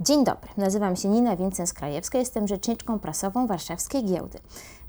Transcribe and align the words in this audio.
Dzień 0.00 0.24
dobry, 0.24 0.50
nazywam 0.56 0.96
się 0.96 1.08
Nina 1.08 1.36
Wincens-Krajewska, 1.36 2.18
jestem 2.18 2.48
rzeczniczką 2.48 2.98
prasową 2.98 3.46
Warszawskiej 3.46 4.04
Giełdy. 4.04 4.38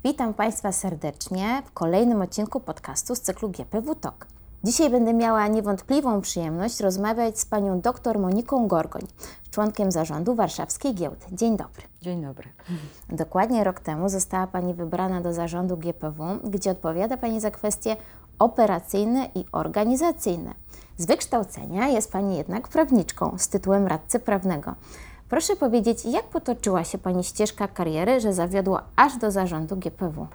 Witam 0.04 0.34
Państwa 0.34 0.72
serdecznie 0.72 1.64
w 1.66 1.72
kolejnym 1.72 2.22
odcinku 2.22 2.60
podcastu 2.60 3.16
z 3.16 3.22
cyklu 3.22 3.50
GPW 3.50 3.96
Talk. 3.96 4.28
Dzisiaj 4.64 4.90
będę 4.90 5.14
miała 5.14 5.48
niewątpliwą 5.48 6.22
przyjemność 6.22 6.80
rozmawiać 6.80 7.40
z 7.40 7.46
panią 7.46 7.82
dr 7.82 8.20
Moniką 8.20 8.68
Gorgoń, 8.68 9.02
członkiem 9.52 9.92
zarządu 9.92 10.36
Warszawskiej 10.36 10.96
Giełdy. 10.96 11.26
Dzień 11.32 11.58
dobry. 11.58 11.84
Dzień 12.02 12.22
dobry. 12.22 12.50
Dokładnie 13.10 13.64
rok 13.64 13.80
temu 13.80 14.10
została 14.10 14.48
Pani 14.48 14.74
wybrana 14.74 15.22
do 15.22 15.34
zarządu 15.34 15.78
GPW, 15.78 16.40
gdzie 16.44 16.72
odpowiada 16.72 17.18
Pani 17.18 17.42
za 17.42 17.52
kwestie 17.52 17.96
operacyjne 18.40 19.30
i 19.36 19.46
organizacyjne. 19.52 20.54
Z 21.00 21.06
wykształcenia 21.06 21.88
jest 21.88 22.12
Pani 22.12 22.38
jednak 22.38 22.68
prawniczką 22.68 23.38
z 23.38 23.50
tytułem 23.50 23.88
radcy 23.88 24.20
prawnego. 24.20 24.76
Proszę 25.30 25.56
powiedzieć, 25.56 26.06
jak 26.06 26.24
potoczyła 26.26 26.84
się 26.84 26.98
Pani 26.98 27.24
ścieżka 27.24 27.68
kariery, 27.68 28.20
że 28.20 28.34
zawiodła 28.34 28.84
aż 28.96 29.18
do 29.18 29.32
zarządu 29.32 29.76
GPW? 29.76 30.28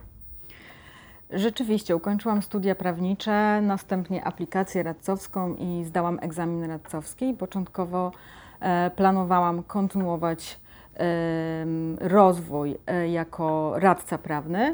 Rzeczywiście, 1.31 1.97
ukończyłam 1.97 2.43
studia 2.43 2.75
prawnicze, 2.75 3.61
następnie 3.63 4.25
aplikację 4.25 4.83
radcowską 4.83 5.55
i 5.55 5.85
zdałam 5.85 6.19
egzamin 6.23 6.65
radcowski. 6.65 7.35
Początkowo 7.35 8.13
e, 8.61 8.91
planowałam 8.91 9.63
kontynuować 9.63 10.61
rozwój 12.01 12.77
e, 12.87 13.09
jako 13.09 13.73
radca 13.79 14.19
prawny. 14.19 14.73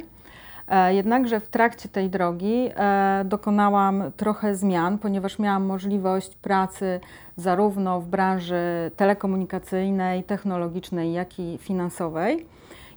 E, 0.71 0.95
jednakże 0.95 1.41
w 1.41 1.49
trakcie 1.49 1.89
tej 1.89 2.11
drogi 2.11 2.71
e, 2.77 3.23
dokonałam 3.25 4.03
trochę 4.17 4.57
zmian, 4.57 4.99
ponieważ 4.99 5.39
miałam 5.39 5.65
możliwość 5.65 6.35
pracy 6.35 7.01
zarówno 7.37 8.01
w 8.01 8.07
branży 8.07 8.91
telekomunikacyjnej, 8.97 10.25
technologicznej, 10.25 11.13
jak 11.13 11.39
i 11.39 11.59
finansowej. 11.59 12.47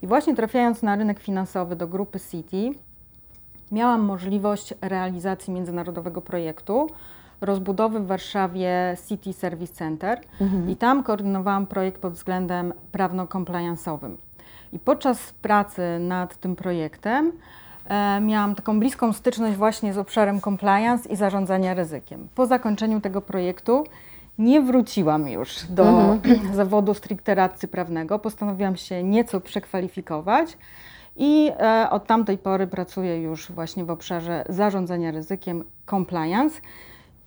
I 0.01 0.07
właśnie 0.07 0.35
trafiając 0.35 0.83
na 0.83 0.95
rynek 0.95 1.19
finansowy 1.19 1.75
do 1.75 1.87
grupy 1.87 2.19
City, 2.19 2.71
miałam 3.71 4.01
możliwość 4.01 4.73
realizacji 4.81 5.53
międzynarodowego 5.53 6.21
projektu 6.21 6.87
rozbudowy 7.41 7.99
w 7.99 8.07
Warszawie 8.07 8.97
City 9.07 9.33
Service 9.33 9.73
Center 9.73 10.21
mhm. 10.41 10.69
i 10.69 10.75
tam 10.75 11.03
koordynowałam 11.03 11.67
projekt 11.67 12.01
pod 12.01 12.13
względem 12.13 12.73
prawno-compliance'owym. 12.91 14.15
I 14.73 14.79
podczas 14.79 15.33
pracy 15.33 15.81
nad 15.99 16.37
tym 16.37 16.55
projektem 16.55 17.31
miałam 18.21 18.55
taką 18.55 18.79
bliską 18.79 19.13
styczność 19.13 19.57
właśnie 19.57 19.93
z 19.93 19.97
obszarem 19.97 20.41
compliance 20.41 21.09
i 21.09 21.15
zarządzania 21.15 21.73
ryzykiem. 21.73 22.27
Po 22.35 22.45
zakończeniu 22.45 23.01
tego 23.01 23.21
projektu 23.21 23.83
nie 24.37 24.61
wróciłam 24.61 25.27
już 25.27 25.65
do 25.69 25.83
mhm. 25.83 26.55
zawodu 26.55 26.93
stricte 26.93 27.35
radcy 27.35 27.67
prawnego. 27.67 28.19
Postanowiłam 28.19 28.75
się 28.75 29.03
nieco 29.03 29.41
przekwalifikować 29.41 30.57
i 31.15 31.51
e, 31.59 31.89
od 31.89 32.07
tamtej 32.07 32.37
pory 32.37 32.67
pracuję 32.67 33.21
już 33.21 33.51
właśnie 33.51 33.85
w 33.85 33.89
obszarze 33.89 34.45
zarządzania 34.49 35.11
ryzykiem 35.11 35.63
compliance. 35.89 36.61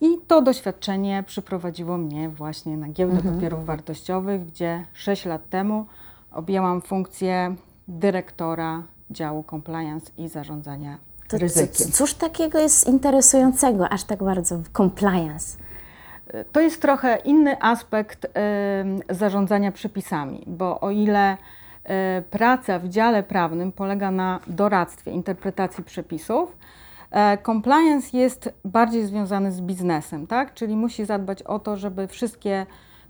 I 0.01 0.07
to 0.27 0.43
doświadczenie 0.43 1.25
przyprowadziło 1.27 1.99
mnie 1.99 2.29
właśnie 2.29 2.77
na 2.77 2.89
giełdę 2.89 3.17
mhm. 3.17 3.35
papierów 3.35 3.67
wartościowych, 3.67 4.47
gdzie 4.47 4.85
6 4.93 5.25
lat 5.25 5.49
temu 5.49 5.87
objęłam 6.33 6.81
funkcję 6.81 7.55
dyrektora 7.89 8.83
działu 9.11 9.45
compliance 9.51 10.13
i 10.19 10.29
zarządzania 10.29 10.99
to, 11.29 11.39
ryzykiem. 11.39 11.91
Cóż 11.93 12.15
takiego 12.15 12.59
jest 12.59 12.89
interesującego 12.89 13.89
aż 13.89 14.05
tak 14.05 14.23
bardzo 14.23 14.59
w 14.59 14.69
compliance? 14.69 15.59
To 16.53 16.61
jest 16.61 16.83
trochę 16.83 17.17
inny 17.17 17.63
aspekt 17.63 18.25
y, 18.25 18.29
zarządzania 19.15 19.73
przepisami, 19.73 20.45
bo 20.47 20.81
o 20.81 20.91
ile 20.91 21.37
praca 22.31 22.79
w 22.79 22.89
dziale 22.89 23.23
prawnym 23.23 23.73
polega 23.73 24.11
na 24.11 24.41
doradztwie, 24.47 25.11
interpretacji 25.11 25.85
przepisów. 25.85 26.57
E, 27.11 27.39
compliance 27.39 28.17
jest 28.17 28.53
bardziej 28.65 29.07
związany 29.07 29.53
z 29.53 29.61
biznesem, 29.61 30.27
tak? 30.27 30.55
czyli 30.55 30.77
musi 30.77 31.05
zadbać 31.05 31.43
o 31.43 31.59
to, 31.59 31.77
żeby 31.77 32.09
wszystkie 32.09 32.67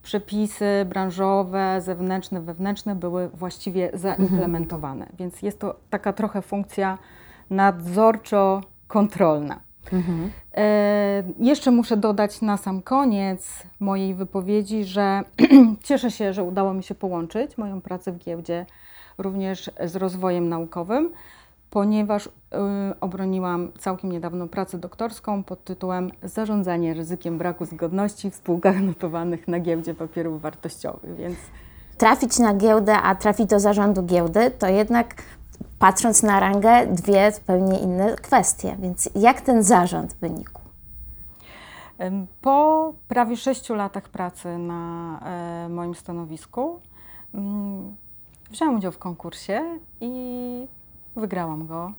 przepisy 0.07 0.87
branżowe, 0.89 1.81
zewnętrzne, 1.81 2.41
wewnętrzne 2.41 2.95
były 2.95 3.29
właściwie 3.29 3.91
zaimplementowane. 3.95 5.01
Mhm. 5.01 5.17
Więc 5.19 5.43
jest 5.43 5.61
to 5.61 5.77
taka 5.91 6.13
trochę 6.13 6.43
funkcja 6.43 6.99
nadzorczo-kontrolna. 7.51 9.61
Mhm. 9.93 10.31
E, 10.55 11.23
jeszcze 11.39 11.71
muszę 11.71 11.97
dodać 11.97 12.43
na 12.43 12.57
sam 12.57 12.83
koniec 12.83 13.63
mojej 13.81 14.15
wypowiedzi, 14.15 14.85
że 14.85 15.23
cieszę 15.89 16.11
się, 16.11 16.33
że 16.33 16.43
udało 16.43 16.75
mi 16.75 16.83
się 16.83 16.95
połączyć 16.95 17.59
moją 17.59 17.81
pracę 17.81 18.13
w 18.13 18.19
giełdzie 18.19 18.67
również 19.19 19.71
z 19.85 19.97
rozwojem 19.97 20.49
naukowym, 20.49 21.13
ponieważ 21.71 22.27
y, 22.27 22.31
obroniłam 23.01 23.73
całkiem 23.79 24.13
niedawno 24.13 24.47
pracę 24.47 24.79
doktorską 24.79 25.45
pod 25.45 25.65
tytułem 25.65 26.11
Zarządzanie 26.23 26.95
ryzykiem 26.95 27.39
braku 27.39 27.65
zgodności 27.65 28.31
w 28.31 28.35
spółkach 28.35 28.81
notowanych 28.81 29.49
na 29.49 29.61
giełdzie 29.61 29.95
papierów 29.95 30.43
wartościowych. 30.43 31.17
Więc 31.17 31.37
trafić 31.99 32.39
na 32.39 32.55
giełdę, 32.55 32.97
a 32.97 33.15
trafić 33.15 33.47
do 33.47 33.61
zarządu 33.61 34.03
giełdy, 34.03 34.51
to 34.51 34.69
jednak 34.69 35.15
patrząc 35.79 36.23
na 36.23 36.41
rangę, 36.41 36.87
dwie 36.87 37.33
zupełnie 37.33 37.79
inne 37.79 38.17
kwestie. 38.17 38.77
Więc 38.79 39.11
jak 39.15 39.41
ten 39.41 39.63
zarząd 39.63 40.15
wynikł? 40.21 40.61
Po 42.41 42.93
prawie 43.09 43.37
sześciu 43.37 43.75
latach 43.75 44.09
pracy 44.09 44.59
na 44.59 45.21
e, 45.25 45.69
moim 45.69 45.95
stanowisku 45.95 46.81
mm, 47.35 47.97
wziąłem 48.51 48.77
udział 48.77 48.93
w 48.93 48.99
konkursie 48.99 49.63
i 50.01 50.67
wygrałam 51.17 51.67
go. 51.67 51.93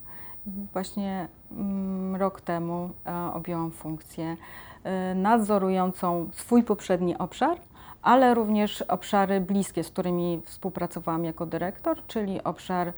Właśnie 0.73 1.28
mm, 1.51 2.16
rok 2.16 2.41
temu 2.41 2.89
e, 3.05 3.33
objęłam 3.33 3.72
funkcję 3.72 4.38
e, 4.83 5.16
nadzorującą 5.16 6.29
swój 6.31 6.63
poprzedni 6.63 7.17
obszar, 7.17 7.57
ale 8.01 8.33
również 8.33 8.81
obszary 8.81 9.41
bliskie, 9.41 9.83
z 9.83 9.89
którymi 9.89 10.41
współpracowałam 10.45 11.23
jako 11.25 11.45
dyrektor, 11.45 12.06
czyli 12.07 12.44
obszar 12.44 12.94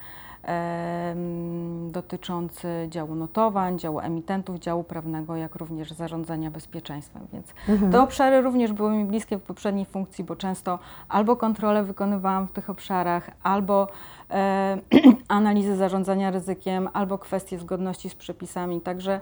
dotyczący 1.91 2.67
działu 2.89 3.15
notowań, 3.15 3.79
działu 3.79 3.99
emitentów, 3.99 4.59
działu 4.59 4.83
prawnego, 4.83 5.35
jak 5.35 5.55
również 5.55 5.91
zarządzania 5.91 6.51
bezpieczeństwem. 6.51 7.27
Więc 7.33 7.47
mhm. 7.67 7.91
te 7.91 8.01
obszary 8.01 8.41
również 8.41 8.73
były 8.73 8.91
mi 8.91 9.05
bliskie 9.05 9.37
w 9.37 9.43
poprzedniej 9.43 9.85
funkcji, 9.85 10.23
bo 10.23 10.35
często 10.35 10.79
albo 11.09 11.35
kontrolę 11.35 11.83
wykonywałam 11.83 12.47
w 12.47 12.51
tych 12.51 12.69
obszarach, 12.69 13.29
albo 13.43 13.87
e, 14.31 14.77
analizy 15.27 15.75
zarządzania 15.75 16.31
ryzykiem, 16.31 16.89
albo 16.93 17.17
kwestie 17.17 17.59
zgodności 17.59 18.09
z 18.09 18.15
przepisami. 18.15 18.81
Także 18.81 19.21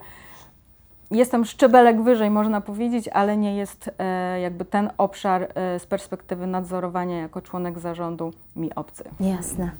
jestem 1.11 1.45
szczebelek 1.45 2.01
wyżej, 2.01 2.29
można 2.29 2.61
powiedzieć, 2.61 3.07
ale 3.07 3.37
nie 3.37 3.57
jest 3.57 3.91
e, 3.99 4.39
jakby 4.39 4.65
ten 4.65 4.89
obszar 4.97 5.43
e, 5.55 5.79
z 5.79 5.85
perspektywy 5.85 6.47
nadzorowania 6.47 7.17
jako 7.17 7.41
członek 7.41 7.79
zarządu 7.79 8.33
mi 8.55 8.75
obcy. 8.75 9.03
Jasne. 9.19 9.71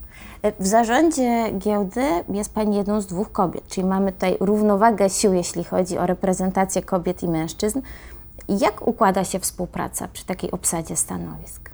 E, 0.41 0.51
w 0.51 0.67
zarządzie 0.67 1.51
giełdy 1.57 2.03
jest 2.29 2.53
Pani 2.53 2.77
jedną 2.77 3.01
z 3.01 3.07
dwóch 3.07 3.31
kobiet, 3.31 3.67
czyli 3.67 3.88
mamy 3.88 4.11
tutaj 4.11 4.38
równowagę 4.39 5.09
sił, 5.09 5.33
jeśli 5.33 5.63
chodzi 5.63 5.97
o 5.97 6.05
reprezentację 6.05 6.81
kobiet 6.81 7.23
i 7.23 7.27
mężczyzn. 7.27 7.81
Jak 8.49 8.88
układa 8.88 9.23
się 9.23 9.39
współpraca 9.39 10.07
przy 10.13 10.25
takiej 10.25 10.51
obsadzie 10.51 10.95
stanowisk? 10.95 11.69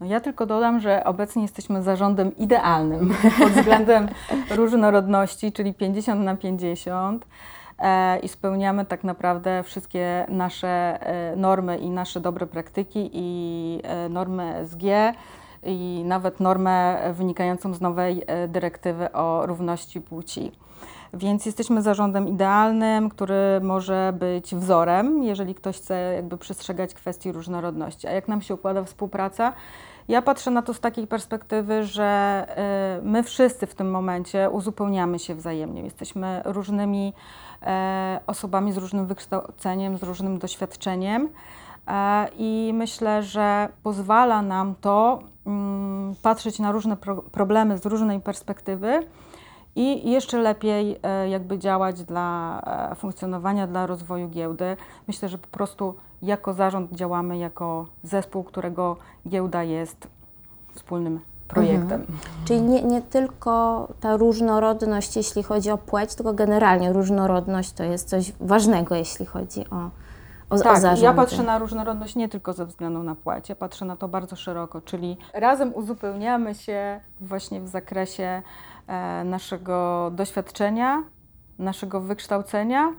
No 0.00 0.06
ja 0.06 0.20
tylko 0.20 0.46
dodam, 0.46 0.80
że 0.80 1.04
obecnie 1.04 1.42
jesteśmy 1.42 1.82
zarządem 1.82 2.36
idealnym 2.36 3.14
pod 3.40 3.52
względem 3.52 4.08
różnorodności, 4.50 5.52
czyli 5.52 5.74
50 5.74 6.20
na 6.20 6.36
50. 6.36 7.26
E, 7.78 8.18
i 8.18 8.28
spełniamy 8.28 8.84
tak 8.84 9.04
naprawdę 9.04 9.62
wszystkie 9.62 10.26
nasze 10.28 10.68
e, 10.68 11.36
normy 11.36 11.78
i 11.78 11.90
nasze 11.90 12.20
dobre 12.20 12.46
praktyki 12.46 13.10
i 13.12 13.80
e, 13.82 14.08
normy 14.08 14.66
SG 14.66 14.82
i 15.66 16.02
nawet 16.06 16.40
normę 16.40 16.98
wynikającą 17.14 17.74
z 17.74 17.80
nowej 17.80 18.22
dyrektywy 18.48 19.12
o 19.12 19.46
równości 19.46 20.00
płci. 20.00 20.52
Więc 21.14 21.46
jesteśmy 21.46 21.82
zarządem 21.82 22.28
idealnym, 22.28 23.10
który 23.10 23.60
może 23.62 24.12
być 24.18 24.54
wzorem, 24.54 25.22
jeżeli 25.22 25.54
ktoś 25.54 25.76
chce 25.76 26.14
jakby 26.14 26.38
przestrzegać 26.38 26.94
kwestii 26.94 27.32
różnorodności. 27.32 28.06
A 28.06 28.10
jak 28.10 28.28
nam 28.28 28.42
się 28.42 28.54
układa 28.54 28.84
współpraca? 28.84 29.52
Ja 30.08 30.22
patrzę 30.22 30.50
na 30.50 30.62
to 30.62 30.74
z 30.74 30.80
takiej 30.80 31.06
perspektywy, 31.06 31.84
że 31.84 32.46
my 33.02 33.22
wszyscy 33.22 33.66
w 33.66 33.74
tym 33.74 33.90
momencie 33.90 34.50
uzupełniamy 34.50 35.18
się 35.18 35.34
wzajemnie. 35.34 35.82
Jesteśmy 35.82 36.42
różnymi 36.44 37.12
osobami 38.26 38.72
z 38.72 38.76
różnym 38.76 39.06
wykształceniem, 39.06 39.98
z 39.98 40.02
różnym 40.02 40.38
doświadczeniem. 40.38 41.28
E, 41.86 42.28
I 42.38 42.70
myślę, 42.74 43.22
że 43.22 43.68
pozwala 43.82 44.42
nam 44.42 44.74
to 44.80 45.22
mm, 45.46 46.14
patrzeć 46.22 46.58
na 46.58 46.72
różne 46.72 46.96
problemy 47.32 47.78
z 47.78 47.86
różnej 47.86 48.20
perspektywy 48.20 49.06
i 49.76 50.10
jeszcze 50.10 50.38
lepiej 50.38 50.98
e, 51.02 51.28
jakby 51.28 51.58
działać 51.58 52.04
dla 52.04 52.60
e, 52.90 52.94
funkcjonowania, 52.94 53.66
dla 53.66 53.86
rozwoju 53.86 54.28
giełdy. 54.28 54.76
Myślę, 55.08 55.28
że 55.28 55.38
po 55.38 55.48
prostu 55.48 55.94
jako 56.22 56.52
zarząd 56.52 56.92
działamy 56.92 57.38
jako 57.38 57.86
zespół, 58.02 58.44
którego 58.44 58.96
giełda 59.28 59.62
jest 59.62 60.08
wspólnym 60.74 61.20
projektem. 61.48 62.06
Czyli 62.44 62.62
nie, 62.62 62.82
nie 62.82 63.02
tylko 63.02 63.88
ta 64.00 64.16
różnorodność, 64.16 65.16
jeśli 65.16 65.42
chodzi 65.42 65.70
o 65.70 65.78
płeć, 65.78 66.14
tylko 66.14 66.32
generalnie 66.34 66.92
różnorodność 66.92 67.72
to 67.72 67.82
jest 67.84 68.08
coś 68.08 68.32
ważnego, 68.40 68.94
jeśli 68.94 69.26
chodzi 69.26 69.70
o, 69.70 69.76
o, 70.50 70.54
o 70.54 70.58
Tak, 70.58 70.80
zarządy. 70.80 71.04
ja 71.04 71.12
patrzę 71.12 71.42
na 71.42 71.58
różnorodność 71.58 72.16
nie 72.16 72.28
tylko 72.28 72.52
ze 72.52 72.66
względu 72.66 73.02
na 73.02 73.14
płeć, 73.14 73.48
ja 73.48 73.56
patrzę 73.56 73.84
na 73.84 73.96
to 73.96 74.08
bardzo 74.08 74.36
szeroko, 74.36 74.80
czyli 74.80 75.16
razem 75.34 75.74
uzupełniamy 75.74 76.54
się 76.54 77.00
właśnie 77.20 77.60
w 77.60 77.68
zakresie 77.68 78.42
e, 78.86 79.24
naszego 79.24 80.10
doświadczenia, 80.14 81.02
naszego 81.58 82.00
wykształcenia, 82.00 82.92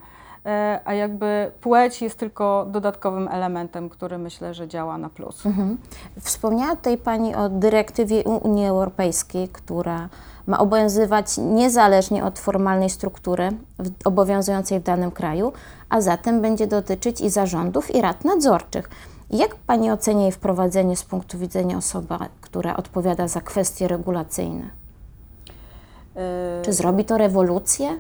a 0.86 0.94
jakby 0.94 1.52
płeć 1.62 2.02
jest 2.02 2.20
tylko 2.20 2.66
dodatkowym 2.70 3.28
elementem, 3.28 3.90
który 3.90 4.18
myślę, 4.18 4.54
że 4.54 4.68
działa 4.68 4.98
na 4.98 5.10
plus. 5.10 5.46
Mhm. 5.46 5.78
Wspomniała 6.20 6.76
tutaj 6.76 6.98
Pani 6.98 7.36
o 7.36 7.50
dyrektywie 7.50 8.24
Unii 8.24 8.66
Europejskiej, 8.66 9.50
która 9.50 10.10
ma 10.48 10.60
obowiązywać 10.60 11.38
niezależnie 11.38 12.26
od 12.26 12.40
formalnej 12.40 12.90
struktury 12.90 13.50
obowiązującej 14.06 14.80
w 14.80 14.84
danym 14.84 15.12
kraju, 15.12 15.54
a 15.90 16.02
zatem 16.02 16.42
będzie 16.42 16.68
dotyczyć 16.68 17.22
i 17.22 17.30
zarządów, 17.30 17.96
i 17.96 18.02
rad 18.02 18.26
nadzorczych. 18.26 18.90
Jak 19.30 19.56
Pani 19.56 19.92
ocenia 19.92 20.22
jej 20.22 20.32
wprowadzenie 20.32 20.96
z 20.96 21.04
punktu 21.04 21.38
widzenia 21.38 21.78
osoby, 21.78 22.16
która 22.42 22.78
odpowiada 22.78 23.28
za 23.28 23.42
kwestie 23.42 23.88
regulacyjne? 23.88 24.70
E, 26.16 26.62
Czy 26.62 26.74
zrobi 26.74 27.06
to 27.06 27.18
rewolucję? 27.18 28.00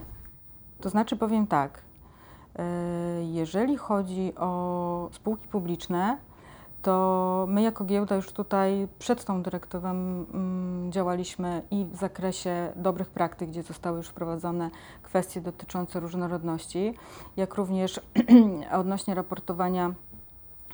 To 0.81 0.89
znaczy 0.89 1.15
powiem 1.15 1.47
tak, 1.47 1.71
e, 1.77 1.94
jeżeli 3.31 3.77
chodzi 3.77 4.33
o 4.35 5.09
spółki 5.11 5.47
publiczne, 5.47 6.17
to 6.81 7.45
my 7.49 7.61
jako 7.61 7.85
giełda 7.85 8.15
już 8.15 8.31
tutaj 8.31 8.87
przed 8.99 9.25
tą 9.25 9.43
dyrektywą 9.43 9.89
mm, 9.89 10.91
działaliśmy 10.91 11.61
i 11.71 11.85
w 11.85 11.95
zakresie 11.95 12.71
dobrych 12.75 13.09
praktyk, 13.09 13.49
gdzie 13.49 13.63
zostały 13.63 13.97
już 13.97 14.07
wprowadzone 14.07 14.69
kwestie 15.03 15.41
dotyczące 15.41 15.99
różnorodności, 15.99 16.93
jak 17.37 17.55
również 17.55 17.99
odnośnie 18.81 19.15
raportowania 19.15 19.93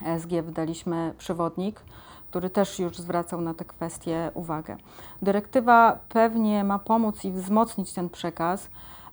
ESG 0.05 0.29
wydaliśmy 0.29 1.13
przewodnik, 1.17 1.81
który 2.29 2.49
też 2.49 2.79
już 2.79 2.97
zwracał 2.97 3.41
na 3.41 3.53
te 3.53 3.65
kwestie 3.65 4.31
uwagę. 4.33 4.77
Dyrektywa 5.21 5.99
pewnie 6.09 6.63
ma 6.63 6.79
pomóc 6.79 7.25
i 7.25 7.31
wzmocnić 7.31 7.93
ten 7.93 8.09
przekaz. 8.09 8.69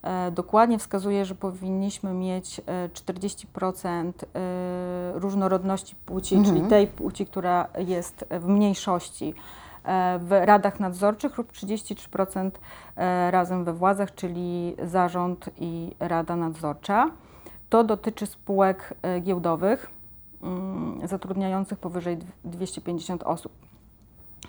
E, 0.08 0.31
Dokładnie 0.31 0.78
wskazuje, 0.78 1.25
że 1.25 1.34
powinniśmy 1.34 2.12
mieć 2.14 2.60
e, 2.66 2.88
40% 2.88 4.12
e, 4.34 5.12
różnorodności 5.14 5.96
płci, 6.06 6.34
Mhm. 6.34 6.56
czyli 6.56 6.69
tej 6.70 6.87
płci, 6.87 7.26
która 7.26 7.66
jest 7.78 8.25
w 8.31 8.46
mniejszości 8.49 9.34
e, 9.84 10.19
w 10.19 10.31
radach 10.44 10.81
nadzorczych 10.81 11.38
lub 11.38 11.52
33% 11.52 12.50
e, 12.96 13.31
razem 13.31 13.64
we 13.64 13.72
władzach, 13.72 14.14
czyli 14.14 14.76
zarząd 14.82 15.50
i 15.58 15.94
rada 16.00 16.37
nadzorcza. 16.37 17.11
To 17.70 17.84
dotyczy 17.84 18.26
spółek 18.26 18.94
e, 19.02 19.20
giełdowych 19.20 19.90
mm, 20.43 21.00
zatrudniających 21.08 21.78
powyżej 21.78 22.16
dw- 22.19 22.32
250 22.44 23.22
osób. 23.22 23.52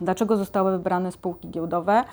Dlaczego 0.02 0.38
zostały 0.38 0.72
wybrane 0.72 1.12
spółki 1.12 1.50
giełdowe? 1.50 2.04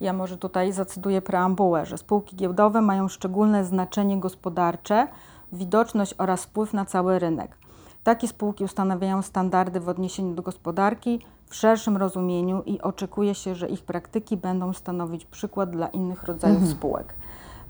Ja 0.00 0.12
może 0.12 0.38
tutaj 0.38 0.72
zacytuję 0.72 1.22
preambułę, 1.22 1.86
że 1.86 1.98
spółki 1.98 2.36
giełdowe 2.36 2.80
mają 2.80 3.08
szczególne 3.08 3.64
znaczenie 3.64 4.20
gospodarcze, 4.20 5.08
widoczność 5.52 6.14
oraz 6.18 6.44
wpływ 6.44 6.72
na 6.72 6.84
cały 6.84 7.18
rynek. 7.18 7.56
Takie 8.04 8.28
spółki 8.28 8.64
ustanawiają 8.64 9.22
standardy 9.22 9.80
w 9.80 9.88
odniesieniu 9.88 10.34
do 10.34 10.42
gospodarki 10.42 11.20
w 11.46 11.54
szerszym 11.54 11.96
rozumieniu 11.96 12.62
i 12.62 12.80
oczekuje 12.80 13.34
się, 13.34 13.54
że 13.54 13.68
ich 13.68 13.82
praktyki 13.82 14.36
będą 14.36 14.72
stanowić 14.72 15.24
przykład 15.24 15.70
dla 15.70 15.88
innych 15.88 16.22
rodzajów 16.22 16.68
spółek. 16.68 17.14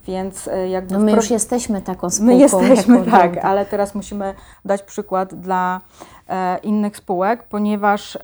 Więc 0.07 0.49
e, 0.49 0.69
jakby 0.69 0.95
No 0.95 1.01
my 1.01 1.13
już 1.13 1.31
jesteśmy 1.31 1.83
taką 1.83 2.11
spółką. 2.11 2.33
My 2.33 2.39
jesteśmy, 2.39 3.03
tak, 3.11 3.37
ale 3.45 3.67
teraz 3.67 3.95
musimy 3.95 4.35
dać 4.65 4.83
przykład 4.83 5.35
dla 5.35 5.81
e, 6.29 6.59
innych 6.59 6.97
spółek, 6.97 7.43
ponieważ 7.43 8.17
e, 8.17 8.21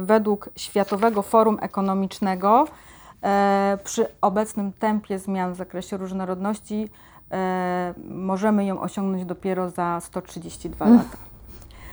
według 0.00 0.48
Światowego 0.56 1.22
Forum 1.22 1.58
Ekonomicznego 1.62 2.64
e, 3.22 3.78
przy 3.84 4.06
obecnym 4.20 4.72
tempie 4.72 5.18
zmian 5.18 5.52
w 5.52 5.56
zakresie 5.56 5.96
różnorodności 5.96 6.88
e, 7.32 7.94
możemy 8.08 8.64
ją 8.64 8.80
osiągnąć 8.80 9.24
dopiero 9.24 9.70
za 9.70 10.00
132 10.00 10.84
Mm. 10.86 10.98
lata. 10.98 11.16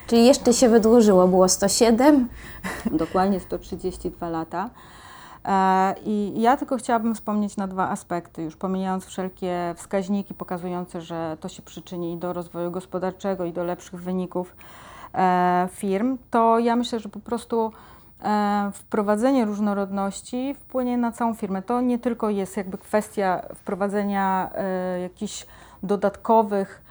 Czyli 0.08 0.26
jeszcze 0.26 0.54
się 0.54 0.70
wydłużyło, 0.70 1.28
było 1.28 1.50
107. 1.50 2.28
Dokładnie 2.92 3.40
132 3.40 4.30
lata. 4.30 4.70
E, 5.48 5.96
I 6.06 6.42
ja 6.42 6.58
tylko 6.58 6.78
chciałabym 6.78 7.16
wspomnieć 7.16 7.58
na 7.58 7.68
dwa 7.68 7.90
aspekty, 7.90 8.44
już 8.44 8.56
pomijając 8.56 9.06
wszelkie 9.06 9.74
wskaźniki 9.78 10.34
pokazujące, 10.34 11.02
że 11.02 11.38
to 11.40 11.50
się 11.50 11.62
przyczyni 11.62 12.14
i 12.14 12.18
do 12.18 12.34
rozwoju 12.34 12.72
gospodarczego, 12.72 13.46
i 13.46 13.54
do 13.54 13.64
lepszych 13.64 14.02
wyników 14.02 14.56
e, 15.14 15.70
firm, 15.72 16.18
to 16.32 16.60
ja 16.60 16.76
myślę, 16.76 17.00
że 17.00 17.10
po 17.10 17.20
prostu 17.20 17.72
e, 18.24 18.72
wprowadzenie 18.74 19.46
różnorodności 19.46 20.56
wpłynie 20.60 20.98
na 20.98 21.12
całą 21.12 21.34
firmę. 21.34 21.62
To 21.62 21.82
nie 21.82 22.00
tylko 22.00 22.30
jest 22.30 22.58
jakby 22.58 22.78
kwestia 22.78 23.42
wprowadzenia 23.56 24.50
jakichś 25.02 25.46
dodatkowych 25.84 26.82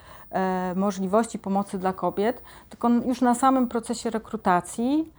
możliwości 0.76 1.38
pomocy 1.38 1.78
dla 1.78 1.92
kobiet, 1.92 2.42
tylko 2.68 2.88
już 2.88 3.20
na 3.20 3.34
samym 3.34 3.68
procesie 3.68 4.10
rekrutacji 4.10 5.12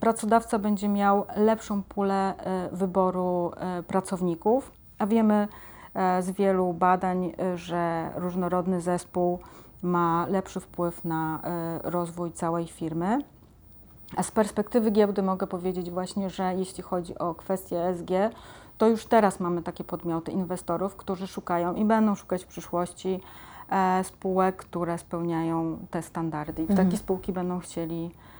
pracodawca 0.00 0.58
będzie 0.58 0.88
miał 0.88 1.24
lepszą 1.36 1.82
pulę 1.82 2.34
e, 2.36 2.68
wyboru 2.72 3.52
e, 3.56 3.82
pracowników, 3.82 4.72
a 4.98 5.06
wiemy 5.06 5.48
e, 5.94 6.22
z 6.22 6.30
wielu 6.30 6.72
badań, 6.72 7.32
e, 7.38 7.56
że 7.56 8.10
różnorodny 8.14 8.80
zespół 8.80 9.38
ma 9.82 10.26
lepszy 10.26 10.60
wpływ 10.60 11.04
na 11.04 11.40
e, 11.42 11.78
rozwój 11.90 12.32
całej 12.32 12.66
firmy. 12.66 13.18
A 14.16 14.22
z 14.22 14.30
perspektywy 14.30 14.90
giełdy 14.90 15.22
mogę 15.22 15.46
powiedzieć 15.46 15.90
właśnie, 15.90 16.30
że 16.30 16.54
jeśli 16.54 16.82
chodzi 16.82 17.18
o 17.18 17.34
kwestię 17.34 17.84
ESG, 17.84 18.10
to 18.78 18.88
już 18.88 19.06
teraz 19.06 19.40
mamy 19.40 19.62
takie 19.62 19.84
podmioty 19.84 20.32
inwestorów, 20.32 20.96
którzy 20.96 21.26
szukają 21.26 21.74
i 21.74 21.84
będą 21.84 22.14
szukać 22.14 22.44
w 22.44 22.46
przyszłości 22.46 23.20
e, 23.70 24.04
spółek, 24.04 24.56
które 24.56 24.98
spełniają 24.98 25.78
te 25.90 26.02
standardy 26.02 26.62
i 26.62 26.66
w 26.66 26.76
takie 26.76 26.96
spółki 26.96 27.32
będą 27.32 27.58
chcieli 27.58 28.04
e, 28.04 28.37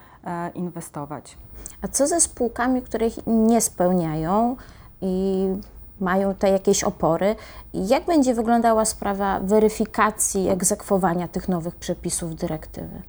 inwestować. 0.54 1.36
A 1.82 1.88
co 1.88 2.06
ze 2.06 2.20
spółkami, 2.20 2.82
które 2.82 3.06
ich 3.06 3.18
nie 3.26 3.60
spełniają 3.60 4.56
i 5.00 5.46
mają 6.00 6.34
tutaj 6.34 6.52
jakieś 6.52 6.84
opory? 6.84 7.36
Jak 7.74 8.04
będzie 8.04 8.34
wyglądała 8.34 8.84
sprawa 8.84 9.40
weryfikacji, 9.40 10.48
egzekwowania 10.48 11.28
tych 11.28 11.48
nowych 11.48 11.76
przepisów 11.76 12.34
dyrektywy? 12.34 13.02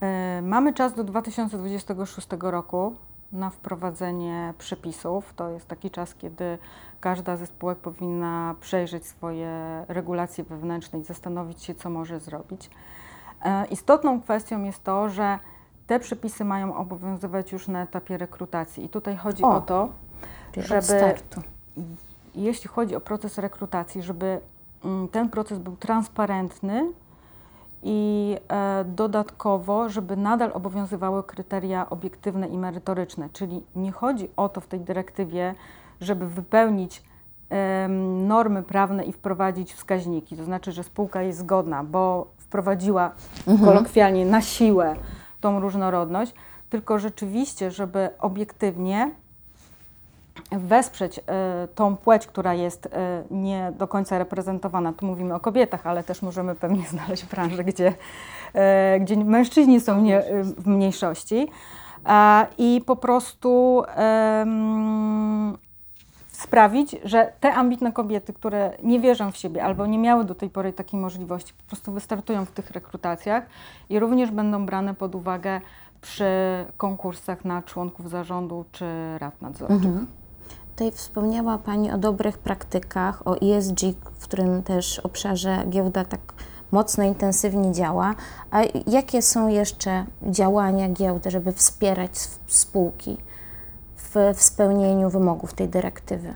E, 0.00 0.42
Mamy 0.42 0.74
czas 0.74 0.94
do 0.94 1.04
2026 1.04 2.28
roku 2.40 2.94
na 3.32 3.50
wprowadzenie 3.50 4.54
przepisów. 4.58 5.32
To 5.36 5.48
jest 5.48 5.68
taki 5.68 5.90
czas, 5.90 6.14
kiedy 6.14 6.58
każda 7.00 7.36
ze 7.36 7.46
spółek 7.46 7.78
powinna 7.78 8.54
przejrzeć 8.60 9.06
swoje 9.06 9.84
regulacje 9.88 10.44
wewnętrzne 10.44 10.98
i 10.98 11.04
zastanowić 11.04 11.62
się, 11.62 11.74
co 11.74 11.90
może 11.90 12.20
zrobić. 12.20 12.70
E, 13.44 13.66
Istotną 13.66 14.22
kwestią 14.22 14.62
jest 14.62 14.84
to, 14.84 15.08
że 15.08 15.38
te 15.88 16.00
przepisy 16.00 16.44
mają 16.44 16.76
obowiązywać 16.76 17.52
już 17.52 17.68
na 17.68 17.82
etapie 17.82 18.18
rekrutacji. 18.18 18.84
I 18.84 18.88
tutaj 18.88 19.16
chodzi 19.16 19.44
O, 19.44 19.56
o 19.56 19.60
to, 19.60 19.88
żeby 20.56 21.14
jeśli 22.34 22.68
chodzi 22.68 22.96
o 22.96 23.00
proces 23.00 23.38
rekrutacji, 23.38 24.02
żeby 24.02 24.40
mm, 24.84 25.08
ten 25.08 25.28
proces 25.28 25.58
był 25.58 25.76
transparentny 25.76 26.92
i 27.82 28.36
e, 28.48 28.84
dodatkowo, 28.84 29.88
żeby 29.88 30.16
nadal 30.16 30.50
obowiązywały 30.54 31.22
kryteria 31.22 31.90
obiektywne 31.90 32.48
i 32.48 32.58
merytoryczne. 32.58 33.28
Czyli 33.32 33.62
nie 33.76 33.92
chodzi 33.92 34.28
o 34.36 34.48
to 34.48 34.60
w 34.60 34.66
tej 34.66 34.80
dyrektywie, 34.80 35.54
żeby 36.00 36.26
wypełnić 36.26 37.02
normy 38.26 38.62
prawne 38.62 39.04
i 39.04 39.12
wprowadzić 39.12 39.74
wskaźniki. 39.74 40.36
To 40.36 40.44
znaczy, 40.44 40.72
że 40.72 40.84
spółka 40.84 41.22
jest 41.22 41.38
zgodna, 41.38 41.84
bo 41.84 42.26
wprowadziła 42.38 43.10
kolokwialnie 43.64 44.26
na 44.26 44.40
siłę 44.40 44.96
tą 45.40 45.60
różnorodność, 45.60 46.34
tylko 46.70 46.98
rzeczywiście, 46.98 47.70
żeby 47.70 48.10
obiektywnie 48.18 49.10
wesprzeć 50.52 51.18
e, 51.18 51.22
tą 51.74 51.96
płeć, 51.96 52.26
która 52.26 52.54
jest 52.54 52.86
e, 52.86 53.22
nie 53.30 53.72
do 53.78 53.88
końca 53.88 54.18
reprezentowana. 54.18 54.92
Tu 54.92 55.06
mówimy 55.06 55.34
o 55.34 55.40
kobietach, 55.40 55.86
ale 55.86 56.04
też 56.04 56.22
możemy 56.22 56.54
pewnie 56.54 56.86
znaleźć 56.90 57.24
branże, 57.24 57.64
gdzie, 57.64 57.94
e, 58.54 59.00
gdzie 59.00 59.16
mężczyźni 59.16 59.80
są 59.80 60.00
nie, 60.00 60.22
w 60.42 60.66
mniejszości. 60.66 61.48
I 62.58 62.82
po 62.86 62.96
prostu 62.96 63.82
sprawić, 66.48 66.96
że 67.04 67.32
te 67.40 67.54
ambitne 67.54 67.92
kobiety, 67.92 68.32
które 68.32 68.72
nie 68.82 69.00
wierzą 69.00 69.32
w 69.32 69.36
siebie 69.36 69.64
albo 69.64 69.86
nie 69.86 69.98
miały 69.98 70.24
do 70.24 70.34
tej 70.34 70.50
pory 70.50 70.72
takiej 70.72 71.00
możliwości, 71.00 71.54
po 71.54 71.62
prostu 71.64 71.92
wystartują 71.92 72.44
w 72.44 72.50
tych 72.50 72.70
rekrutacjach 72.70 73.46
i 73.88 73.98
również 73.98 74.30
będą 74.30 74.66
brane 74.66 74.94
pod 74.94 75.14
uwagę 75.14 75.60
przy 76.00 76.24
konkursach 76.76 77.44
na 77.44 77.62
członków 77.62 78.10
zarządu 78.10 78.64
czy 78.72 78.84
rad 79.18 79.42
nadzorczych. 79.42 79.76
Mhm. 79.76 80.06
Tutaj 80.70 80.92
wspomniała 80.92 81.58
Pani 81.58 81.92
o 81.92 81.98
dobrych 81.98 82.38
praktykach, 82.38 83.26
o 83.26 83.36
ESG, 83.40 83.80
w 84.18 84.24
którym 84.24 84.62
też 84.62 84.98
obszarze 84.98 85.64
giełda 85.68 86.04
tak 86.04 86.20
mocno, 86.70 87.04
intensywnie 87.04 87.72
działa. 87.72 88.14
A 88.50 88.60
jakie 88.86 89.22
są 89.22 89.48
jeszcze 89.48 90.04
działania 90.22 90.88
giełdy, 90.88 91.30
żeby 91.30 91.52
wspierać 91.52 92.10
spółki 92.46 93.16
w, 94.14 94.34
w 94.34 94.42
spełnieniu 94.42 95.10
wymogów 95.10 95.54
tej 95.54 95.68
dyrektywy? 95.68 96.34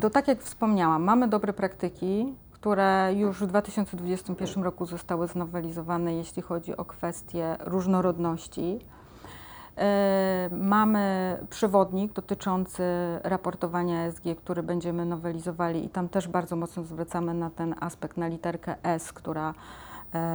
To 0.00 0.10
tak 0.10 0.28
jak 0.28 0.42
wspomniałam, 0.42 1.02
mamy 1.02 1.28
dobre 1.28 1.52
praktyki, 1.52 2.34
które 2.52 3.10
już 3.16 3.40
w 3.40 3.46
2021 3.46 4.64
roku 4.64 4.86
zostały 4.86 5.28
znowelizowane, 5.28 6.14
jeśli 6.14 6.42
chodzi 6.42 6.76
o 6.76 6.84
kwestie 6.84 7.56
różnorodności. 7.60 8.78
Mamy 10.50 11.36
przewodnik 11.50 12.12
dotyczący 12.12 12.82
raportowania 13.22 14.06
ESG, 14.06 14.22
który 14.38 14.62
będziemy 14.62 15.06
nowelizowali 15.06 15.84
i 15.84 15.88
tam 15.88 16.08
też 16.08 16.28
bardzo 16.28 16.56
mocno 16.56 16.82
zwracamy 16.82 17.34
na 17.34 17.50
ten 17.50 17.74
aspekt, 17.80 18.16
na 18.16 18.28
literkę 18.28 18.74
S, 18.82 19.12
która 19.12 19.54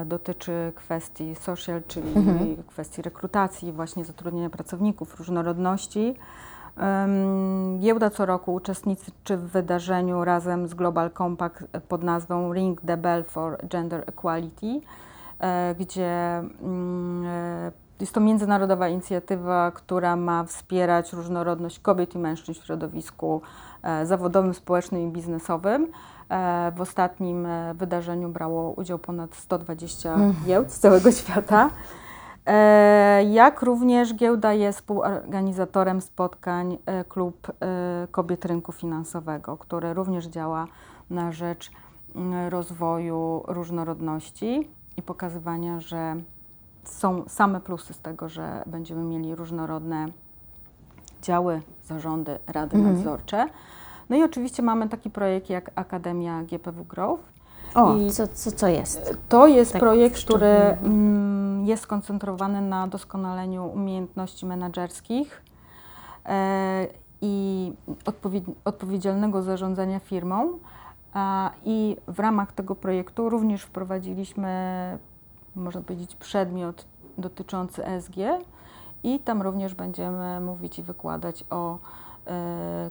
dotyczy 0.05 0.71
kwestii 0.75 1.35
social, 1.35 1.81
czyli 1.87 2.13
mhm. 2.15 2.63
kwestii 2.67 3.01
rekrutacji, 3.01 3.71
właśnie 3.71 4.05
zatrudnienia 4.05 4.49
pracowników, 4.49 5.19
różnorodności. 5.19 6.15
Giełda 7.79 8.09
co 8.09 8.25
roku 8.25 8.53
uczestniczy 8.53 9.37
w 9.37 9.51
wydarzeniu 9.51 10.23
razem 10.23 10.67
z 10.67 10.73
Global 10.73 11.11
Compact 11.11 11.63
pod 11.87 12.03
nazwą 12.03 12.53
Ring 12.53 12.81
the 12.81 12.97
Bell 12.97 13.23
for 13.23 13.57
Gender 13.67 14.03
Equality, 14.07 14.81
e, 15.39 15.75
gdzie 15.79 16.43
mm, 16.61 17.25
jest 17.99 18.13
to 18.13 18.19
międzynarodowa 18.19 18.87
inicjatywa, 18.87 19.71
która 19.71 20.15
ma 20.15 20.43
wspierać 20.43 21.13
różnorodność 21.13 21.79
kobiet 21.79 22.15
i 22.15 22.19
mężczyzn 22.19 22.61
w 22.61 22.65
środowisku 22.65 23.41
e, 23.83 24.05
zawodowym, 24.05 24.53
społecznym 24.53 25.01
i 25.01 25.11
biznesowym. 25.11 25.87
E, 26.29 26.71
w 26.75 26.81
ostatnim 26.81 27.45
e, 27.45 27.73
wydarzeniu 27.73 28.29
brało 28.29 28.71
udział 28.71 28.99
ponad 28.99 29.35
120 29.35 30.13
mm. 30.13 30.35
giełd 30.45 30.71
z 30.71 30.79
całego 30.79 31.11
świata. 31.21 31.69
Jak 33.29 33.61
również 33.61 34.13
giełda 34.13 34.53
jest 34.53 34.79
współorganizatorem 34.79 36.01
spotkań 36.01 36.77
Klub 37.09 37.47
Kobiet 38.11 38.45
Rynku 38.45 38.71
Finansowego, 38.71 39.57
który 39.57 39.93
również 39.93 40.25
działa 40.25 40.67
na 41.09 41.31
rzecz 41.31 41.71
rozwoju 42.49 43.43
różnorodności 43.47 44.69
i 44.97 45.01
pokazywania, 45.01 45.79
że 45.79 46.15
są 46.83 47.23
same 47.27 47.61
plusy 47.61 47.93
z 47.93 47.99
tego, 47.99 48.29
że 48.29 48.63
będziemy 48.65 49.03
mieli 49.03 49.35
różnorodne 49.35 50.05
działy, 51.21 51.61
zarządy, 51.83 52.39
rady 52.47 52.77
mhm. 52.77 52.95
No 54.09 54.15
i 54.15 54.23
oczywiście 54.23 54.63
mamy 54.63 54.89
taki 54.89 55.09
projekt 55.09 55.49
jak 55.49 55.71
Akademia 55.75 56.43
GPW 56.43 56.83
Growth. 56.83 57.23
O, 57.75 57.95
I 57.95 58.11
co, 58.11 58.27
co, 58.27 58.51
co 58.51 58.67
jest? 58.67 59.17
To 59.29 59.47
jest 59.47 59.71
tak 59.73 59.79
projekt, 59.79 60.23
który 60.23 60.47
mm, 60.47 61.65
jest 61.65 61.83
skoncentrowany 61.83 62.61
na 62.61 62.87
doskonaleniu 62.87 63.65
umiejętności 63.65 64.45
menedżerskich 64.45 65.43
e, 66.25 66.87
i 67.21 67.71
odpowiedzialnego 68.65 69.41
zarządzania 69.41 69.99
firmą. 69.99 70.59
A, 71.13 71.51
I 71.65 71.97
w 72.07 72.19
ramach 72.19 72.51
tego 72.51 72.75
projektu 72.75 73.29
również 73.29 73.63
wprowadziliśmy 73.63 74.49
można 75.55 75.81
powiedzieć, 75.81 76.15
przedmiot 76.15 76.85
dotyczący 77.17 77.85
ESG 77.85 78.15
i 79.03 79.19
tam 79.19 79.41
również 79.41 79.75
będziemy 79.75 80.39
mówić 80.41 80.79
i 80.79 80.83
wykładać 80.83 81.43
o 81.49 81.75
e, 81.75 81.77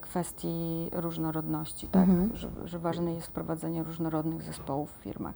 kwestii 0.01 0.91
różnorodności, 0.93 1.89
tak? 1.89 2.09
Mhm. 2.09 2.37
Że, 2.37 2.49
że 2.65 2.79
ważne 2.79 3.15
jest 3.15 3.27
wprowadzenie 3.27 3.83
różnorodnych 3.83 4.43
zespołów 4.43 4.91
w 4.93 5.03
firmach. 5.03 5.35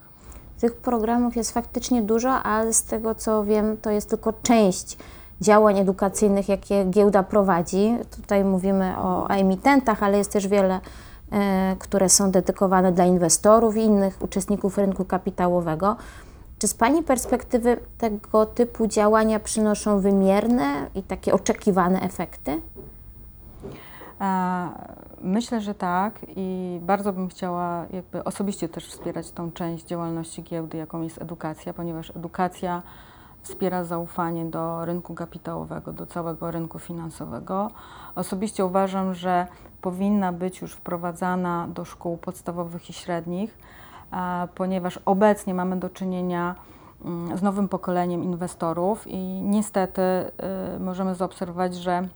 Tych 0.61 0.77
programów 0.77 1.37
jest 1.37 1.53
faktycznie 1.53 2.03
dużo, 2.03 2.31
ale 2.31 2.73
z 2.73 2.85
tego 2.85 3.15
co 3.15 3.45
wiem, 3.45 3.77
to 3.77 3.91
jest 3.91 4.11
tylko 4.11 4.33
część 4.43 4.97
działań 5.41 5.79
edukacyjnych, 5.79 6.49
jakie 6.49 6.85
giełda 6.85 7.23
prowadzi. 7.23 7.97
Tutaj 8.17 8.45
mówimy 8.45 8.99
o 8.99 9.29
emitentach, 9.29 10.03
ale 10.03 10.19
jest 10.19 10.33
też 10.33 10.49
wiele, 10.49 10.81
e, 11.33 11.77
które 11.79 12.09
są 12.09 12.31
dedykowane 12.31 12.93
dla 12.93 13.05
inwestorów 13.05 13.77
i 13.77 13.81
innych 13.81 14.23
uczestników 14.23 14.79
rynku 14.79 15.05
kapitałowego. 15.05 15.97
Czy 16.59 16.69
z 16.69 16.75
Pani 16.75 17.03
perspektywy 17.03 17.77
tego 17.99 18.47
typu 18.47 18.87
działania 18.87 19.41
przynoszą 19.41 20.01
wymierne 20.01 20.87
i 20.95 21.03
takie 21.03 21.35
oczekiwane 21.35 22.01
efekty? 22.01 22.61
Myślę, 25.21 25.61
że 25.61 25.75
tak 25.75 26.15
i 26.37 26.79
bardzo 26.83 27.13
bym 27.13 27.29
chciała 27.29 27.87
jakby 27.91 28.25
osobiście 28.25 28.69
też 28.69 28.87
wspierać 28.87 29.31
tą 29.31 29.53
część 29.53 29.87
działalności 29.87 30.43
giełdy, 30.43 30.79
jaką 30.79 31.03
jest 31.03 31.23
edukacja, 31.23 31.75
ponieważ 31.75 32.17
edukacja 32.17 32.83
wspiera 33.43 33.85
zaufanie 33.85 34.45
do 34.45 34.85
rynku 34.85 35.15
kapitałowego, 35.15 35.93
do 35.93 36.07
całego 36.07 36.51
rynku 36.51 36.79
finansowego. 36.79 37.71
Osobiście 38.15 38.67
uważam, 38.67 39.15
że 39.15 39.47
powinna 39.81 40.33
być 40.33 40.61
już 40.61 40.73
wprowadzana 40.73 41.69
do 41.69 41.85
szkół 41.85 42.17
podstawowych 42.17 42.91
i 42.91 42.93
średnich 42.93 43.59
ponieważ 44.55 44.99
obecnie 45.05 45.55
mamy 45.55 45.77
do 45.77 45.91
czynienia 45.91 46.55
mm, 47.05 47.39
z 47.39 47.43
nowym 47.43 47.69
pokoleniem 47.69 48.25
inwestorów 48.25 49.07
i 49.07 49.19
niestety 49.43 50.03
y, 50.77 50.81
możemy 50.81 51.15
zaobserwować, 51.15 51.75
że 51.75 52.09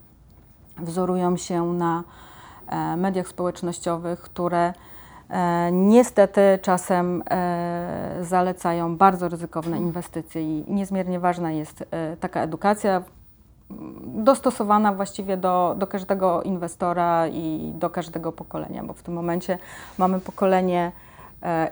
wzorują 0.79 1.37
się 1.37 1.65
na 1.65 2.05
e, 2.69 2.97
mediach 2.97 3.29
społecznościowych, 3.29 4.21
które 4.21 4.73
e, 5.31 5.73
niestety 5.73 6.59
czasem 6.63 7.23
e, 7.31 8.17
zalecają 8.23 8.97
bardzo 8.97 9.29
ryzykowne 9.29 9.79
inwestycje 9.79 10.43
i 10.43 10.65
niezmiernie 10.69 11.21
ważna 11.21 11.53
jest 11.53 11.85
taka 12.21 12.41
edukacja 12.41 13.03
dostosowana 14.05 14.93
właściwie 14.93 15.37
do, 15.37 15.75
do 15.79 15.87
każdego 15.87 16.43
inwestora 16.43 17.29
i 17.29 17.73
do 17.75 17.91
każdego 17.91 18.33
pokolenia, 18.33 18.85
bo 18.85 18.93
w 18.93 19.03
tym 19.03 19.15
momencie 19.15 19.59
mamy 19.99 20.21
pokolenie 20.21 20.93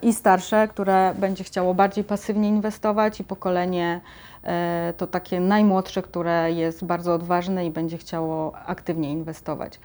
i 0.03 0.13
starsze, 0.13 0.69
które 0.69 1.15
będzie 1.19 1.45
chciało 1.45 1.75
bardziej 1.75 2.05
pasywnie 2.05 2.49
inwestować, 2.49 3.21
i 3.21 3.25
pokolenie 3.25 4.01
to 4.97 5.07
takie 5.07 5.41
najmłodsze, 5.41 6.03
które 6.03 6.53
jest 6.53 6.85
bardzo 6.85 7.15
odważne 7.15 7.67
i 7.67 7.71
będzie 7.71 7.99
chciało 7.99 8.57
aktywnie 8.67 9.13
inwestować. 9.13 9.81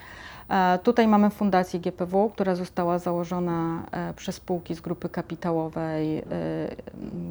E, 0.49 0.79
tutaj 0.83 1.07
mamy 1.07 1.29
Fundację 1.29 1.79
GPW, 1.79 2.29
która 2.29 2.55
została 2.55 2.99
założona 2.99 3.83
przez 4.15 4.35
spółki 4.35 4.75
z 4.75 4.81
grupy 4.81 5.09
kapitałowej 5.09 6.23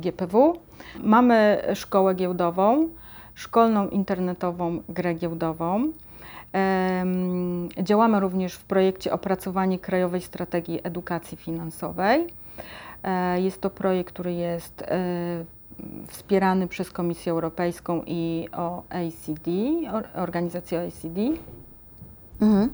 GPW. 0.00 0.58
Mamy 1.02 1.62
szkołę 1.74 2.14
giełdową, 2.14 2.88
szkolną 3.34 3.88
internetową 3.88 4.82
grę 4.88 5.14
giełdową. 5.14 5.92
Działamy 7.82 8.20
również 8.20 8.54
w 8.54 8.64
projekcie 8.64 9.12
Opracowanie 9.12 9.78
Krajowej 9.78 10.20
Strategii 10.20 10.80
Edukacji 10.82 11.36
Finansowej. 11.36 12.26
E, 13.02 13.40
jest 13.40 13.60
to 13.60 13.70
projekt, 13.70 14.12
który 14.12 14.32
jest 14.32 14.82
e, 14.82 15.44
wspierany 16.08 16.68
przez 16.68 16.90
Komisję 16.90 17.32
Europejską 17.32 18.02
i 18.06 18.48
OECD, 18.52 19.50
organizację 20.14 20.78
OECD. 20.78 21.20
Mhm. 22.40 22.70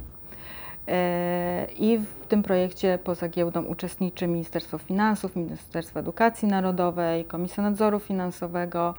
E, 0.89 1.67
I 1.79 1.99
w 1.99 2.27
tym 2.27 2.43
projekcie 2.43 2.99
poza 3.05 3.29
giełdą 3.29 3.63
uczestniczy 3.63 4.27
Ministerstwo 4.27 4.79
Finansów, 4.79 5.37
Ministerstwo 5.37 6.01
Edukacji 6.01 6.49
Narodowej, 6.49 7.25
Komisja 7.25 7.63
Nadzoru 7.63 7.99
Finansowego, 7.99 8.95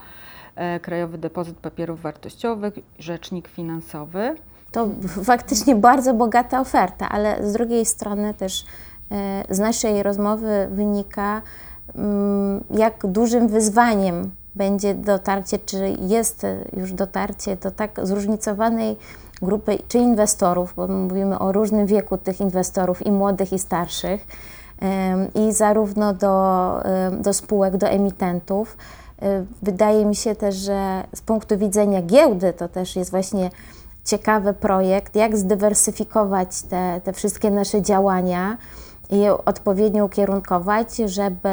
Krajowy 0.81 1.17
Depozyt 1.17 1.57
Papierów 1.57 2.01
Wartościowych, 2.01 2.73
Rzecznik 2.99 3.47
Finansowy. 3.47 4.35
To 4.71 4.89
faktycznie 5.23 5.75
bardzo 5.75 6.13
bogata 6.13 6.61
oferta, 6.61 7.09
ale 7.09 7.47
z 7.47 7.53
drugiej 7.53 7.85
strony 7.85 8.33
też 8.33 8.65
E, 9.11 9.43
z 9.49 9.59
naszej 9.59 10.03
rozmowy 10.03 10.67
wynika, 10.71 11.41
jak 12.71 13.07
dużym 13.07 13.47
wyzwaniem 13.47 14.31
będzie 14.55 14.93
dotarcie, 14.93 15.59
czy 15.59 15.95
jest 16.01 16.45
już 16.77 16.93
dotarcie 16.93 17.55
do 17.55 17.71
tak 17.71 17.99
zróżnicowanej 18.03 18.97
grupy, 19.41 19.77
czy 19.87 19.97
inwestorów, 19.97 20.73
bo 20.75 20.87
mówimy 20.87 21.39
o 21.39 21.51
różnym 21.51 21.85
wieku 21.85 22.17
tych 22.17 22.41
inwestorów, 22.41 23.05
i 23.05 23.11
młodych, 23.11 23.53
i 23.53 23.59
starszych, 23.59 24.27
i 25.35 25.53
zarówno 25.53 26.13
do, 26.13 26.83
do 27.19 27.33
spółek, 27.33 27.77
do 27.77 27.87
emitentów. 27.87 28.77
E, 29.21 29.45
wydaje 29.61 30.05
mi 30.05 30.15
się 30.15 30.35
też, 30.35 30.55
że 30.55 31.03
z 31.15 31.21
punktu 31.21 31.57
widzenia 31.57 32.01
giełdy 32.01 32.53
to 32.53 32.69
też 32.69 32.95
jest 32.95 33.11
właśnie 33.11 33.49
ciekawy 34.05 34.53
projekt, 34.53 35.15
jak 35.15 35.37
zdywersyfikować 35.37 36.61
te, 36.61 37.01
te 37.03 37.13
wszystkie 37.13 37.51
nasze 37.51 37.81
działania 37.81 38.57
i 39.09 39.27
odpowiednio 39.45 40.05
ukierunkować, 40.05 40.95
żeby 40.95 41.49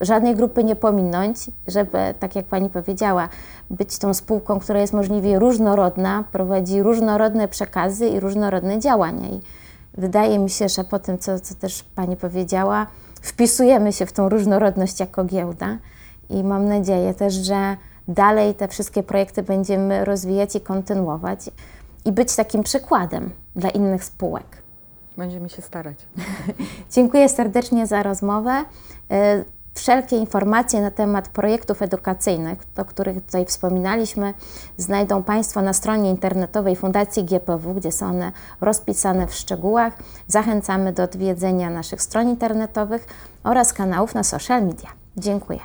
żadnej 0.00 0.34
grupy 0.34 0.64
nie 0.64 0.76
pominąć, 0.76 1.50
żeby, 1.66 1.98
tak 2.18 2.36
jak 2.36 2.46
Pani 2.46 2.70
powiedziała, 2.70 3.28
być 3.70 3.98
tą 3.98 4.14
spółką, 4.14 4.60
która 4.60 4.80
jest 4.80 4.92
możliwie 4.92 5.38
różnorodna, 5.38 6.24
prowadzi 6.32 6.82
różnorodne 6.82 7.48
przekazy 7.48 8.08
i 8.08 8.20
różnorodne 8.20 8.78
działania. 8.78 9.28
I 9.28 9.40
wydaje 9.94 10.38
mi 10.38 10.50
się, 10.50 10.68
że 10.68 10.84
po 10.84 10.98
tym, 10.98 11.18
co, 11.18 11.40
co 11.40 11.54
też 11.54 11.82
Pani 11.82 12.16
powiedziała, 12.16 12.86
wpisujemy 13.22 13.92
się 13.92 14.06
w 14.06 14.12
tą 14.12 14.28
różnorodność 14.28 15.00
jako 15.00 15.24
giełda 15.24 15.78
i 16.30 16.44
mam 16.44 16.68
nadzieję 16.68 17.14
też, 17.14 17.34
że 17.34 17.76
dalej 18.08 18.54
te 18.54 18.68
wszystkie 18.68 19.02
projekty 19.02 19.42
będziemy 19.42 20.04
rozwijać 20.04 20.56
i 20.56 20.60
kontynuować 20.60 21.50
i 22.04 22.12
być 22.12 22.36
takim 22.36 22.62
przykładem 22.62 23.30
dla 23.56 23.70
innych 23.70 24.04
spółek. 24.04 24.63
Będziemy 25.16 25.48
się 25.48 25.62
starać. 25.62 25.96
Dziękuję 26.94 27.28
serdecznie 27.28 27.86
za 27.86 28.02
rozmowę. 28.02 28.64
E, 29.10 29.44
Wszelkie 29.74 30.16
informacje 30.16 30.80
na 30.80 30.90
temat 30.90 31.28
projektów 31.28 31.82
edukacyjnych, 31.82 32.58
o 32.76 32.84
których 32.84 33.24
tutaj 33.24 33.46
wspominaliśmy, 33.46 34.34
znajdą 34.76 35.22
Państwo 35.22 35.62
na 35.62 35.72
stronie 35.72 36.10
internetowej 36.10 36.76
Fundacji 36.76 37.24
GPW, 37.24 37.74
gdzie 37.74 37.92
są 37.92 38.06
one 38.06 38.32
rozpisane 38.60 39.26
w 39.26 39.34
szczegółach. 39.34 39.98
Zachęcamy 40.26 40.92
do 40.92 41.02
odwiedzenia 41.02 41.70
naszych 41.70 42.02
stron 42.02 42.28
internetowych 42.28 43.06
oraz 43.44 43.72
kanałów 43.72 44.14
na 44.14 44.24
social 44.24 44.66
media. 44.66 44.88
Dziękuję. 45.16 45.60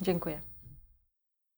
Dziękuję. 0.00 0.47